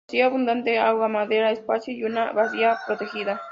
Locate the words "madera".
1.07-1.51